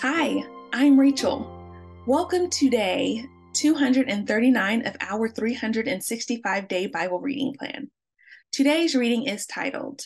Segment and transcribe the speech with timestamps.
[0.00, 1.50] Hi, I'm Rachel.
[2.06, 7.90] Welcome to day 239 of our 365 day Bible reading plan.
[8.52, 10.02] Today's reading is titled,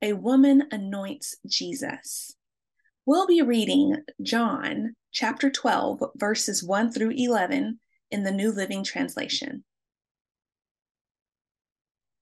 [0.00, 2.34] A Woman Anoints Jesus.
[3.04, 7.78] We'll be reading John chapter 12, verses 1 through 11
[8.10, 9.64] in the New Living Translation.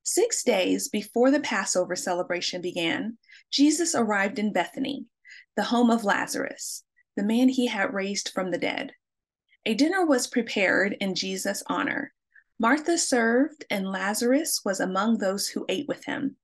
[0.02, 3.18] Six days before the Passover celebration began,
[3.52, 5.06] Jesus arrived in Bethany,
[5.54, 6.82] the home of Lazarus
[7.16, 8.92] the man he had raised from the dead.
[9.66, 12.12] A dinner was prepared in Jesus' honor.
[12.58, 16.36] Martha served, and Lazarus was among those who ate with him.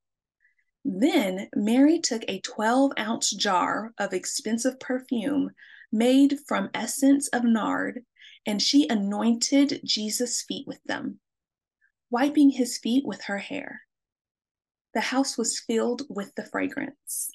[0.85, 5.51] Then Mary took a 12 ounce jar of expensive perfume
[5.93, 8.05] made from essence of nard,
[8.47, 11.21] and she anointed Jesus' feet with them,
[12.11, 13.83] wiping his feet with her hair.
[14.95, 17.31] The house was filled with the fragrance.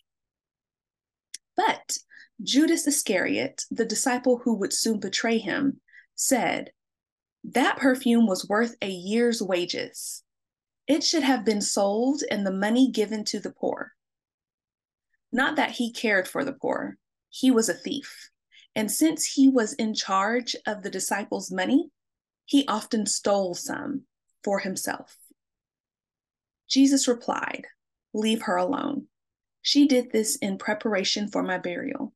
[1.56, 1.98] But
[2.44, 5.80] Judas Iscariot, the disciple who would soon betray him,
[6.16, 6.72] said,
[7.44, 10.24] That perfume was worth a year's wages.
[10.88, 13.94] It should have been sold and the money given to the poor.
[15.32, 16.98] Not that he cared for the poor,
[17.30, 18.30] he was a thief.
[18.76, 21.90] And since he was in charge of the disciples' money,
[22.46, 24.04] he often stole some
[24.44, 25.18] for himself.
[26.70, 27.66] Jesus replied,
[28.14, 29.08] Leave her alone.
[29.62, 32.14] She did this in preparation for my burial.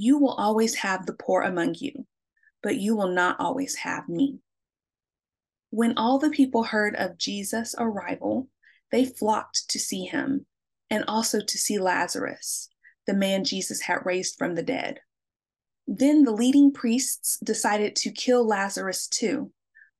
[0.00, 2.06] You will always have the poor among you,
[2.62, 4.38] but you will not always have me.
[5.70, 8.46] When all the people heard of Jesus' arrival,
[8.92, 10.46] they flocked to see him
[10.88, 12.68] and also to see Lazarus,
[13.08, 15.00] the man Jesus had raised from the dead.
[15.88, 19.50] Then the leading priests decided to kill Lazarus too,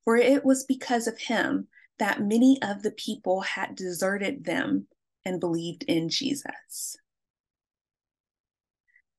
[0.05, 1.67] for it was because of him
[1.99, 4.87] that many of the people had deserted them
[5.25, 6.97] and believed in Jesus.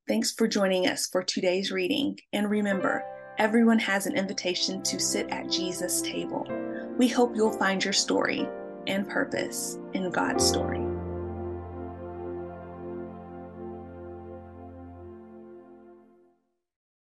[0.10, 2.20] Thanks for joining us for today's reading.
[2.34, 3.06] And remember,
[3.38, 6.48] everyone has an invitation to sit at Jesus' table.
[6.98, 8.50] We hope you'll find your story
[8.88, 10.79] and purpose in God's story.